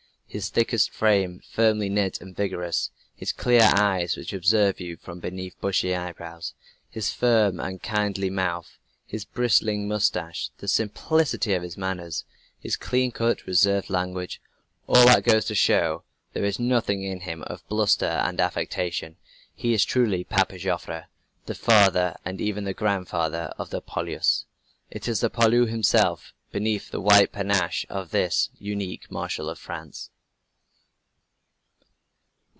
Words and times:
His 0.33 0.49
thickset 0.49 0.89
frame, 0.91 1.41
firmly 1.45 1.89
knit 1.89 2.21
and 2.21 2.33
vigorous, 2.33 2.89
his 3.13 3.33
clear 3.33 3.69
eyes, 3.75 4.15
which 4.15 4.31
observe 4.31 4.79
you 4.79 4.95
from 4.95 5.19
beneath 5.19 5.59
bushy 5.59 5.93
eyebrows, 5.93 6.53
his 6.89 7.11
firm 7.11 7.59
and 7.59 7.83
kindly 7.83 8.29
mouth, 8.29 8.77
his 9.05 9.25
bristling 9.25 9.89
mustache, 9.89 10.49
the 10.59 10.69
simplicity 10.69 11.51
of 11.53 11.63
his 11.63 11.75
manners, 11.75 12.23
his 12.57 12.77
clean 12.77 13.11
cut, 13.11 13.45
reserved 13.45 13.89
language, 13.89 14.39
all 14.87 15.03
that 15.07 15.25
goes 15.25 15.43
to 15.47 15.53
show 15.53 16.03
that 16.31 16.39
there 16.39 16.47
is 16.47 16.57
nothing 16.59 17.03
in 17.03 17.19
him 17.19 17.43
of 17.47 17.67
bluster 17.67 18.05
and 18.05 18.39
affectation. 18.39 19.17
He 19.53 19.73
is 19.73 19.83
truly 19.83 20.23
'Papa 20.23 20.57
Joffre,' 20.59 21.07
the 21.45 21.55
father 21.55 22.15
and 22.23 22.39
even 22.39 22.63
the 22.63 22.73
grandfather 22.73 23.51
of 23.57 23.69
the 23.69 23.81
poilus. 23.81 24.45
It 24.89 25.09
is 25.09 25.19
the 25.19 25.29
poilu 25.29 25.67
himself 25.69 26.33
beneath 26.53 26.89
the 26.89 27.01
white 27.01 27.33
panache 27.33 27.85
of 27.89 28.11
this 28.11 28.49
unique 28.57 29.11
Marshal 29.11 29.49
of 29.49 29.59
France." 29.59 30.09